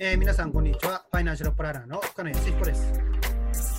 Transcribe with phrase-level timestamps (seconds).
[0.00, 1.04] えー皆さん、こんにちは。
[1.10, 2.92] ファイナンシャルプランナーの深野康彦です。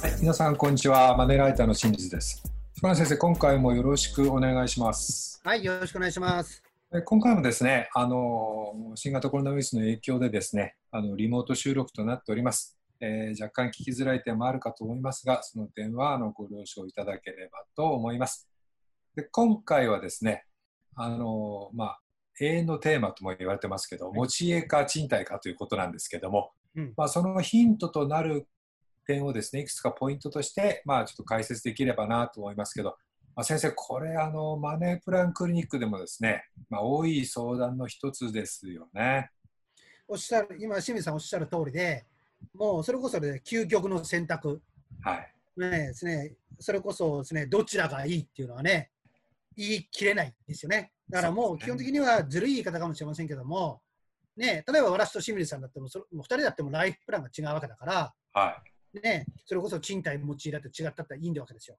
[0.02, 1.16] はい、皆さんこんにちは。
[1.16, 2.44] マネーライターの清水です。
[2.76, 5.40] 深野先生、今回もよろしくお願いします。
[5.46, 6.62] はい、よろしくお願いします。
[6.94, 12.78] え今回もですね、あの新型コロナウイルスの影響でですね、あのリモート収録となっております。
[13.00, 18.50] えー若干聞きづらい点もあるかと思いますが、その点はあのご了承いただければと思います。
[19.16, 20.44] で今回はですね、
[20.96, 22.00] あのまあ、
[22.40, 28.48] 永遠のテーマとも言われてますけど、持ち家か賃貸かということなんですけども、うんまあ、そのヒントとなる
[29.06, 32.96] 点をですね、いくつかポイントとして、まあ、ちょっと解説できればなと思いますけど、
[33.36, 39.32] まあ、先生、これあの、マネープランクリニックでもですね、まあ、多い相談の一つですよね。
[40.08, 42.06] おっしゃる、今、清水さんおっしゃる通りで、
[42.54, 44.62] もうそれこそで究極の選択、
[45.02, 45.34] はい。
[45.58, 48.92] ねですね、それこそですね、どちらがいいっていうのはね、
[49.60, 50.94] 言い切れないんですよね。
[51.10, 53.82] だからもそう基本的にはずるい言い方かもしれませんけども、
[54.38, 58.64] ね、例えば私と清水さんだっても、それもう2人だってもライフプランが違うわけだから、は
[59.04, 61.78] ね、それこそ賃貸持ちだって違ったっていいんだわけですよ。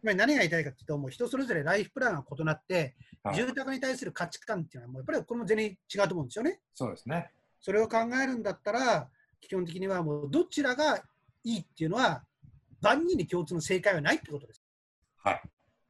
[0.00, 3.28] つまり何が言いたいかというと、もう人それぞれライフプランが異なって、い。
[3.28, 6.60] はい、住宅に対する価値観っていうのは、もうやっぱりこれも全然違うと思うんですよね。
[6.74, 7.30] そうですね。
[7.60, 9.08] それを考えるんだったら、
[9.40, 10.96] 基本的にはもうどちらが
[11.44, 12.24] いいっていうのは、
[12.80, 14.62] 万人に共通の正解はないってことです。
[15.22, 15.42] はい。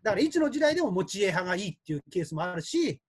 [0.03, 3.01] だからいつの時代でも持ち家派がいいっていうケースもあるし、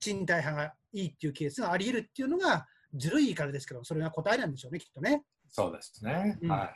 [0.00, 5.24] 賃貸派がいいっていうケースがあり得るっていうのが、ずるい言い方ですけど、それが答えなんでしょうね、きっとね。
[5.48, 6.38] そうですね。
[6.42, 6.74] うんはい。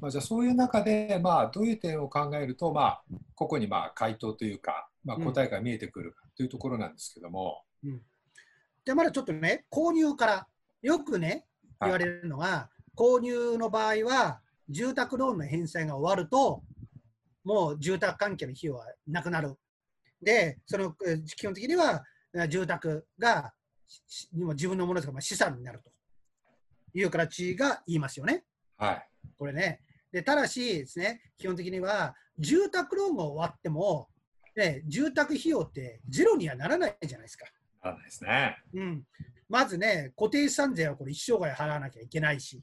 [0.00, 3.02] まあ、じゃあそういう中で、まあ、どういう点を考えると、まあ、
[3.34, 7.62] 個々にまあ回答というか、まあ、うん答えが見えてくるかというところなんですけども、
[8.84, 10.46] で、まだちょっとね、購入から、
[10.82, 11.46] よくね、
[11.78, 16.62] はい言われるのが、購入の場合は、住宅ローンの返済が終わると、
[17.44, 19.54] もう住宅関係の費用はなくなる。
[20.22, 22.02] で、そのえー基本的には
[22.34, 23.52] えー住宅が
[24.54, 25.90] 自分のものですから、まあ、資産になると
[26.98, 28.44] いう形が言いますよね。
[28.76, 29.08] はい。
[29.38, 29.80] これね。
[30.10, 34.08] でただしですね、基本的には住宅ローンが終わっても、
[34.56, 37.46] ね、住宅費用ってゼロにはならないじゃないですか。
[37.82, 38.62] ならないですね。
[38.74, 39.04] うん、
[39.48, 42.62] まずね、固定資産税はこれ一生涯払わなきゃいけないし、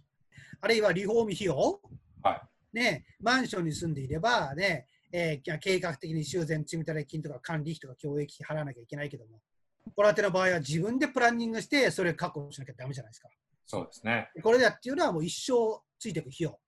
[0.62, 1.82] あるいはリフォーム費用、
[2.24, 9.42] はね、マンションに住んでいれば、ねえー計画的に修繕積立金とか管理費とか教育費払わなきゃいけないけども、
[9.96, 13.30] これの場合は自分でプランニングして、それ確保しなきゃだめじゃないですか。
[13.66, 14.30] そうですね。
[14.42, 16.60] これだっていうのはもう一生ついていく費用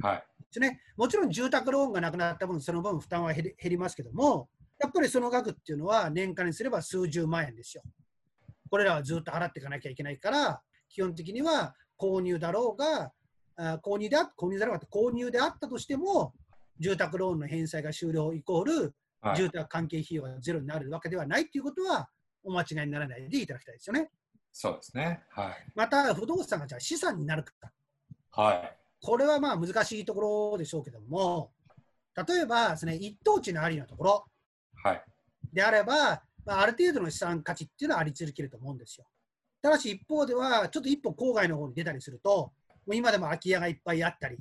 [0.00, 0.16] はい。
[0.40, 0.80] ですね。
[0.96, 4.48] もちろん住宅ローンがなくなった分、その分負担は減り減りますけども、
[4.80, 7.82] やっぱりその額っていうのは年間にすれば数十万円ですよ。
[8.70, 13.12] これらはずっと払っていかなきゃいけないから、基本的には購入だろうが、あ
[13.82, 16.34] 購入であ購入だろうが購入であったとしても、
[16.78, 22.08] 住宅ローンの返済が終了イコール、はい、住宅関係費用がゼロになるわけではないということは、
[22.44, 24.10] お間違いにならないでいただきたいですよね。
[24.52, 25.22] そうですね。
[25.30, 25.72] はい。
[25.74, 27.52] また、不動産がじゃあ資産になるか。
[28.32, 28.78] はい。
[29.00, 31.52] これはまあ難しいところでしょうけども、
[32.28, 34.24] 例えばですね、一等地のありのところ
[34.82, 35.04] はい。
[35.52, 39.06] であれば、まあ、ある程度の資産価値っていうのはあり続けると思うんですよ。
[39.62, 42.52] ただし一方では、ちょっと一歩郊外の方に出たりすると、
[42.86, 44.38] もう今でも空き家がいっぱいあったり、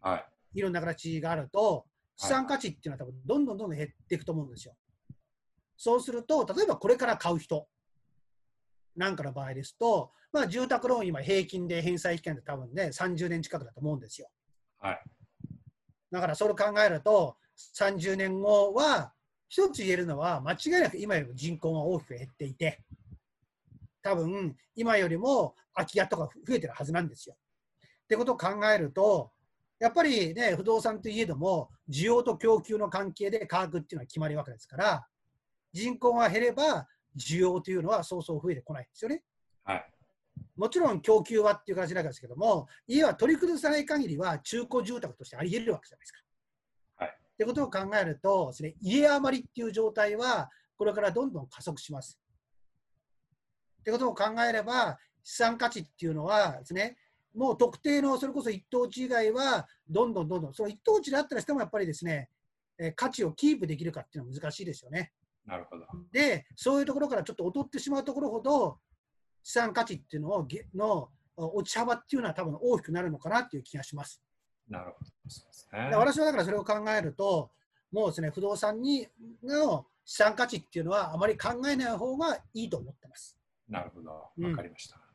[0.00, 0.58] はい。
[0.58, 4.74] いろんな形があると、資産価値っていうのは多分どんどんどんどん減っていくと思うんですよ。
[5.76, 7.68] そうすると、例えばこれから買う人
[8.96, 14.28] なんかの場合ですと、まあ、住宅ローン今平均で返済期間って多分ね、30年近くだと思うんですよ。
[14.80, 15.00] はい。
[16.10, 17.36] だからそれを考えると、
[17.76, 19.12] 30年後は、
[19.48, 22.82] 一つ言えるのは、間違いなく今よりも人口が大きく減っていて、
[24.02, 27.36] 多分今よりも空き家とか増えてるはずなんですよ。
[28.08, 29.30] ってことを考えると、
[29.78, 35.06] やっぱりね、不動産といえども、需要と供給の関係で価格っていうのは決まるわけですから、
[35.74, 39.22] 人口が減れば、需要というのはそうそう増えてこないんですよね。
[39.64, 39.92] はい。
[40.56, 46.18] もちろん供給はっていう形なんですけども、家は取り崩さない限りは中古住宅としてあり得るわけじゃないですか。
[46.96, 52.18] はいってことを考えると、ですね、家余りっていう状態は、これからどんどん加速します。
[53.80, 56.96] ってことを考えれば、資産価値っていうのはですね、
[57.38, 62.28] もう特定のそれこそ一等地以外は、どんどんどんどん、その一等地であったらしてもやっぱりですね、
[62.78, 65.12] えー価値をキープできるかっていうのは難しいですよね。
[65.46, 65.86] なるほど。
[66.12, 68.80] で、そういうところからちょっと劣ってしまうところほど、
[69.44, 74.20] 資産価値っていうのをげの落ち幅っていうのは多分大きくなるのかなっていう気がします。
[74.68, 75.10] なるほど。
[75.28, 75.96] そうですねで。
[75.96, 77.52] 私はだからそれを考えると、
[77.92, 79.06] もうですね、不動産に
[79.44, 83.38] の資産価値っていうのはあまり考えない方がいいと思ってます。
[83.68, 84.30] なるほど。
[84.38, 85.07] うんわかりました。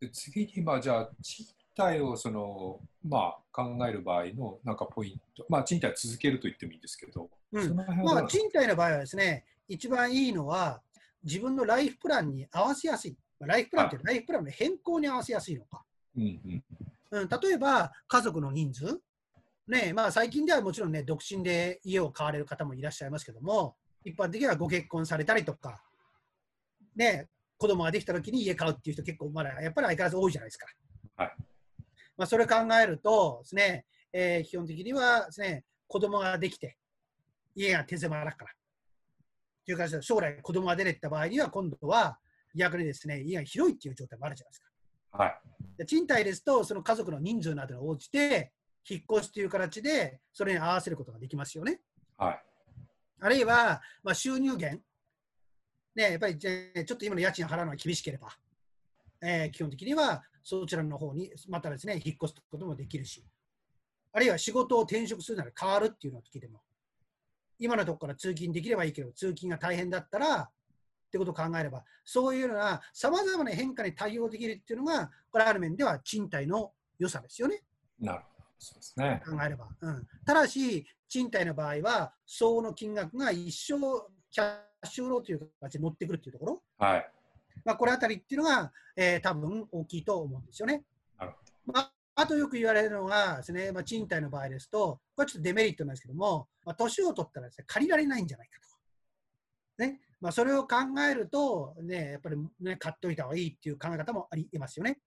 [0.00, 1.46] で次に、まあ、じゃあ、賃
[1.76, 7.76] 貸をその、まあ、考える場合のなんかポイント、まあ、賃貸は続けると言ってもいいんですけど、うん。
[7.76, 7.84] ま
[8.18, 10.82] あ、賃貸の場合はですね、一番いいのは、
[11.24, 13.12] 自分のライフプランに合わせやすい。
[13.12, 15.82] っライフプランってライフプランの変更に合わせやすいのか。
[16.16, 16.64] うんうん。
[17.10, 19.00] うん、例えば、家族の人数、
[19.68, 25.82] ねまあ、最近ではもちろんね、独身で家を買われる方もいらっしゃいますけども、一般的にはご結婚されたりとか、
[26.94, 30.66] ね、子供ができた時に家買うっていう人結構まだやっぱり相変わらず多いじゃないですか。
[31.16, 31.34] はい
[32.16, 36.78] まあ、それを考えるとですね、えー基本的にはですね、子供ができて、
[37.54, 38.50] 家が手狭だから。
[39.64, 42.18] という感じで、将来子供が出てった場合には、今度は
[42.54, 44.68] 逆にですね、家が広いっていう状態もあるじゃないですか。
[45.12, 45.40] はい。
[45.78, 48.52] で賃貸ですと、その家族の人数などに応じて、
[48.88, 51.80] 引っ越しという形で、それに合わせることができますよね。
[52.16, 52.42] はい。
[53.20, 54.80] あるいは、まあ、収入源、
[55.96, 56.50] ね、やっぱりちょ
[56.82, 58.28] っと今の家賃払うのが厳しければ、
[59.22, 63.24] えー基本的にはそちらの方にまたですね、引っ越すこともできるし、
[64.12, 66.60] あるいは仕事を転職するなら変わるっていうのを聞いても、
[67.58, 70.50] 今のところから通勤できればいいけど、通勤が大変だったら、っ
[71.10, 77.62] てことを考えれば、そういうようなさまざまな変化に対応できるっていうのが、これある面では賃貸の良さですよね。
[77.98, 78.44] なるほど。
[78.58, 79.22] そうですね。
[79.26, 79.68] 考えれば。
[79.80, 83.78] うん、ただし、賃貸の場合は、相応の金額が一生
[84.36, 87.10] キャッシュフローという形で乗ってくるというところ、はい。
[87.64, 90.84] まあ、これあたりっていうのが、えー多分大きいと思うんですよね。
[91.18, 91.32] なる
[91.66, 99.82] ほまあ、あとよく言われるのがです、ねまあ、賃貸の場合ですと、これはちょっとデメリットなんですけども、まあ、年を取ったらです、ね、借りられないんじゃないかと。
[99.82, 100.76] ねまあ、それを考
[101.10, 104.98] えると、ね、やっぱり、ね、買っといた方がいいっていう考え方もありますよね。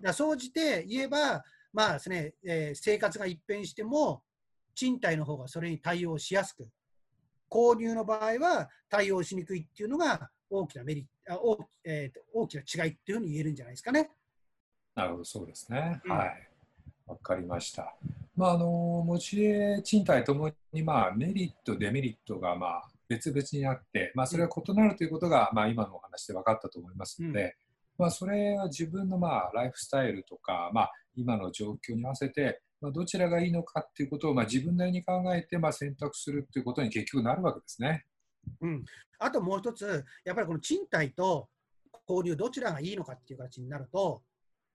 [0.00, 4.22] だ総じて言えば、まあですねえー生活が一変しても、
[4.74, 6.66] 賃貸の方がそれに対応しやすく、
[7.50, 14.10] 購入の場合は対応しにくいっていうのが大きなメリット、あ大えーと大きな違いっていうふうに言えるんじゃないですかね。
[14.94, 16.00] なるほど、そうですね。
[16.04, 16.50] うんはい。
[17.06, 17.96] わかりました。
[18.36, 18.68] まあ、あの、
[19.04, 27.56] 持ち家、賃貸ともに、まあ、メリット、デメリットが、まあ、別々にあって、まあ、それは異なるということが、まあ、今のお話で分かったと思いますので、
[27.98, 38.06] まあ、それは自分の、まあ、ライフスタイルとか、まあ、今の状況に合わせて、まあ、どちらがいいのかっていうことを、まあ、自分なりに考えて、まあ、選択するっていうことに結局なるわけですね。
[38.60, 38.84] うん、
[39.18, 41.48] あともう一つ、やっぱりこの賃貸と
[42.08, 44.22] 購入、どちらがいいのかっていう形になると、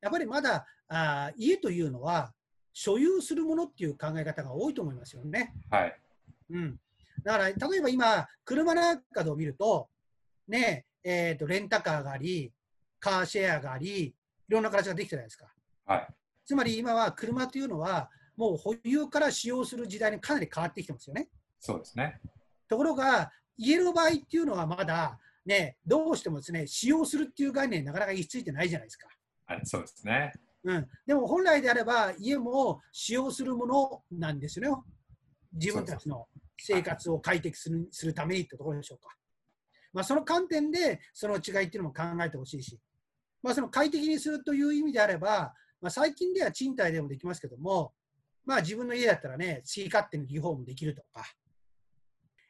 [0.02, 2.34] やっぱりまだあー家というのは、
[2.74, 5.54] 所有するものっていう考え方が多いと思いますよね。
[5.72, 6.00] はい。
[6.52, 6.80] うん、
[7.24, 9.90] だから、例えば今、車なんかでを見ると、
[10.48, 12.52] ねえーと、レンタカーがあり、
[13.00, 14.14] カーシェアがあり、い
[14.50, 15.54] ろんな形ができてるじゃないですか。
[15.86, 16.08] はい。
[16.46, 21.30] つまり今は車というのは、もう保有から使用する時代にかなり変わってきてますよね。
[21.60, 22.20] そうですね。
[22.68, 29.08] ところが、家の場合っていうのはまだ、ね、どうしてもですね、使用するっていう概念、なかなか行き着いてないじゃないですか。
[29.46, 30.34] はい、そうですね。
[30.64, 34.84] うん、でも本来であれば、家も使用するものなんですよね。
[35.54, 36.28] 自分たちの
[36.58, 39.16] 生活を快適するするためにってところでしょうか。
[39.94, 42.80] まあ、その観点で、その違いっていうのも考えてほしいし、
[43.42, 47.94] まあ、その快適にするという意味であれば、まあ、最近では賃貸でもできますけども、
[48.46, 51.26] まあ、自分の家だったらね、好き勝手にリフォームできるとか、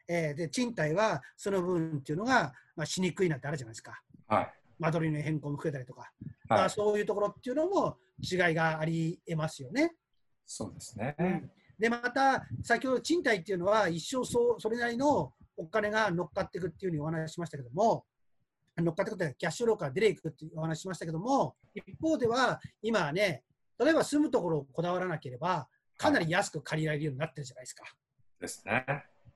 [0.08, 4.00] えーで賃貸はその分っていうのが、まあ、しにくいなんてあるじゃないですか。
[4.28, 4.54] はい。
[4.78, 6.12] 間取りの変更も増えたりとか、
[6.48, 6.70] まあ、はい。
[6.70, 9.96] そういうところっていうのも違いがありえますよね。
[10.46, 11.16] そうですね。
[11.80, 18.06] で、また、先ほど賃貸っていうのは、一生そうそれなりのお金が乗っかっていくっていうふうにお話ししましたけども、
[18.78, 23.44] 乗っかっていくというか、キャッシュフローから出ていくっていうお話ししましたけども、一方では、今はね、
[23.80, 27.86] 例えば住むところをこだわらなければ、かなり安く借りられるようになってるじゃないですか。
[28.40, 28.86] ですね。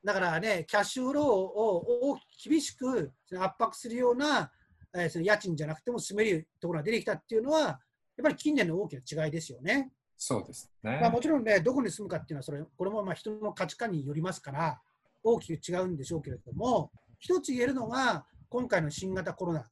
[0.04, 4.52] だからね、キャッシュフローをを厳しく圧迫するような、
[4.96, 7.80] えーその家賃じゃなくても住めるところが出てきたっていうのは、やっ
[8.24, 9.92] ぱり近年の大きな違いですよね。
[10.18, 11.00] そうですね。
[11.02, 14.82] まあ、もちろんね、どこに住むかっていうのはそれ、これもまあ人の価値観によりますから、
[15.24, 19.70] 大きく違うんでしょうけれども、一つ言えるのが、今回の新型コロナ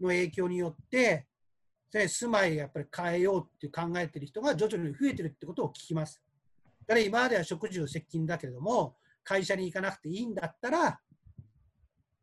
[0.00, 1.26] の影響によって、
[1.90, 6.22] で住まいやっぱり変えようって考えてる人が徐々に増えてるってことを聞きます。
[6.86, 11.00] だから今までは食住接近だけれども、会社に行かなくていいんだったら、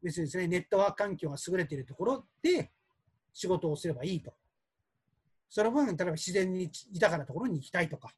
[0.04, 2.72] 別にですね、ネットワーク環境が優れているところで
[3.34, 4.34] 仕事をすればいいと。
[5.50, 8.14] その分、例えば自然に豊かなところに行きたいとか。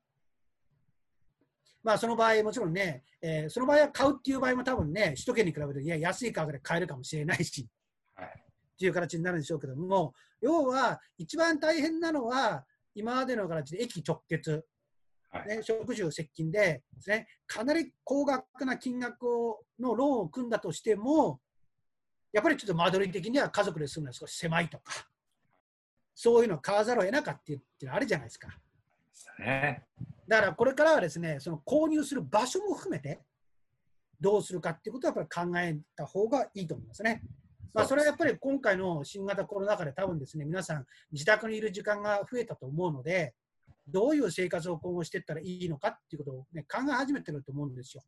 [1.88, 7.66] まあ、その場合、もちろんね、えーその場合は買うっていう場合も多分ね、首都圏に比べると、いや、安い価格で買えるかもしれないし、
[8.14, 8.28] はい。
[8.28, 8.32] っ
[8.78, 14.66] ていう形になるんでしょうけども、要は、一番大変なのは、今までの形で駅直結、
[15.30, 15.48] はい。
[15.48, 21.40] ね、食住接近でです、ね、かなり高額な金額をのローンを組んだとしても、
[22.34, 24.92] やっぱりちょっと間取り的には家族で住むのは少し狭いとか、
[26.14, 28.50] そういうのを買わざるを得なかったっていうのはあるじゃないですか。
[29.14, 29.86] したね。
[30.28, 33.22] だからこれからはですね、その購入する場所も含めて、
[34.20, 37.22] どうするかっていうことはやっぱり考えた方がいいと思いますね。
[37.74, 43.36] まあ、それはやっぱり今回の新型コロナ禍で多分ですね、皆さん自宅にいる時間が増えたと思うので、
[43.88, 48.04] どういう生活を今後していったらいいのかっていうことを、ね、考え始めてると思うんですよ。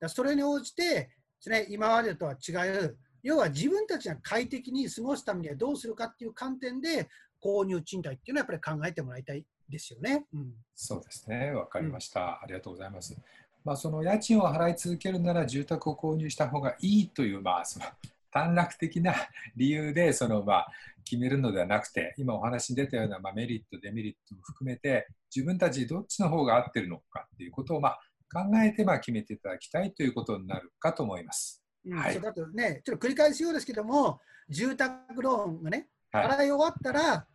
[0.00, 2.52] だそれに応じてですね、今までとは違
[2.84, 7.08] う、要は自分たちが快適に過ごすためにはどうするかっていう観点で、
[7.42, 10.26] 購入賃貸っていうのはやっぱり考えてもらいたいですよね。
[10.32, 13.16] うん、そうですね、わかりました、うん、ありがとうございます。
[13.64, 17.86] まあ、その家賃を払い続けるなら住宅を購入した方がいいという、まあ、その
[18.30, 19.14] 短絡的な
[19.56, 20.72] 理由でその、まあ、
[21.04, 28.00] 決めるのではなくて、今お話に出たような、まあ、メリット、デメリットも含めて、自分たちどっちの方が合ってるのかっていうことを、まあ、
[28.32, 31.62] 考えて、まあ、決めていただきたいということになるかと思います。
[31.86, 37.26] うん、はい、そうだとね、ちょっと繰り返すようですけども、住宅ローンがね、払い終わったら、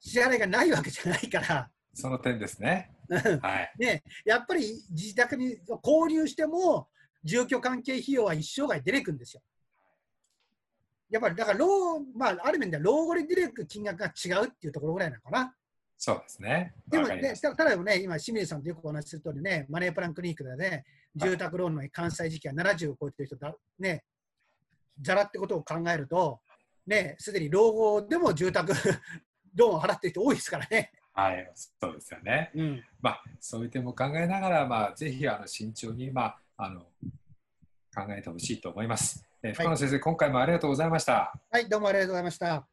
[0.00, 1.70] 支払いがないわけじゃないから。
[1.94, 2.94] その点ですね。
[3.40, 6.88] はい、ねやっぱり自宅に購入しても、
[7.24, 9.42] 住居関係費用は一生涯出てくるんですよ。
[11.10, 15.54] やっぱりだからロー、まあ、ある面では老後に出てくる金額が違うっていうところぐらいなのかな。
[15.96, 16.74] そうですね。
[16.86, 20.84] でもね、ただね、今、清水さんとよくお話しするとおりね、マネープランクリニックでね、
[21.16, 24.04] 住宅ローンの完済時期は70を超えてる人だ、ね、
[25.00, 26.40] ざらってことを考えると、
[26.86, 28.72] ね、すでに老後でも住宅
[29.58, 30.92] ローンを払ってる人多いですからね。
[31.12, 32.52] はい、そうですよね。
[32.54, 36.80] うん、まあ、そういう点も考えながら、まあ、ぜひあの慎重に、まあ、あの
[37.94, 39.26] 考えてほしいと思います。
[39.42, 41.34] えー、深野先生、はい、今回もありがとうございました。
[41.50, 42.66] はい、どうもありがとうございました。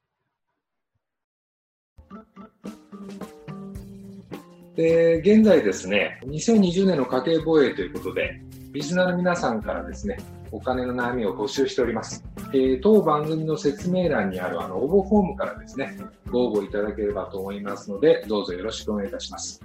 [4.75, 8.41] で現在ですね、2020年の家計防衛ということで、
[8.75, 10.17] リスナーの皆さんからですね、
[10.51, 12.25] お金の悩みを募集しております。
[12.51, 15.97] えー、当番組の説明欄にあるあの応募フォームからですね、
[16.29, 19.61] ご応募いただければと思いますので、どうぞよろしくお願いいたします。